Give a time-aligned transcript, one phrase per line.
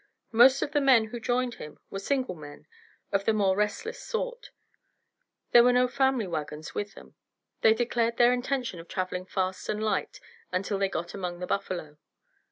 [0.31, 2.65] Most of the men who joined him were single men,
[3.11, 4.49] of the more restless sort.
[5.51, 7.13] There were no family wagons with them.
[7.61, 10.19] They declared their intention of traveling fast and light
[10.51, 11.99] until they got among the buffalo.